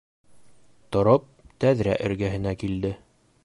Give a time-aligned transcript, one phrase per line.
[0.95, 1.27] Тороп,
[1.65, 2.95] тәҙрә эргәһенә килде.